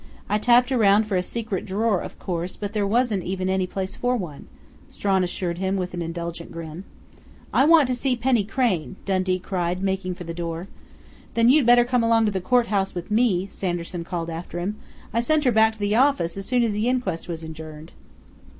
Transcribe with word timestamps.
I 0.27 0.39
tapped 0.39 0.71
around 0.71 1.03
for 1.03 1.15
a 1.15 1.21
secret 1.21 1.63
drawer, 1.63 2.01
of 2.01 2.17
course, 2.17 2.55
but 2.57 2.73
there 2.73 2.87
wasn't 2.87 3.23
even 3.23 3.49
any 3.49 3.67
place 3.67 3.95
for 3.95 4.15
one," 4.17 4.47
Strawn 4.89 5.23
assured 5.23 5.59
him 5.59 5.75
with 5.75 5.93
an 5.93 6.01
indulgent 6.01 6.51
grin. 6.51 6.85
"I 7.53 7.65
want 7.65 7.87
to 7.87 7.93
see 7.93 8.15
Penny 8.15 8.43
Crain!" 8.43 8.95
Dundee 9.05 9.37
cried, 9.37 9.83
making 9.83 10.15
for 10.15 10.23
the 10.23 10.33
door. 10.33 10.67
"Then 11.35 11.49
you'd 11.49 11.67
better 11.67 11.85
come 11.85 12.01
along 12.03 12.25
to 12.25 12.31
the 12.31 12.41
courthouse 12.41 12.95
with 12.95 13.11
me," 13.11 13.45
Sanderson 13.51 14.03
called 14.03 14.31
after 14.31 14.57
him. 14.57 14.75
"I 15.13 15.19
sent 15.19 15.43
her 15.43 15.51
back 15.51 15.73
to 15.73 15.79
the 15.79 15.93
office 15.93 16.35
as 16.35 16.47
soon 16.47 16.63
as 16.63 16.71
the 16.71 16.89
inquest 16.89 17.27
was 17.27 17.43
adjourned." 17.43 17.91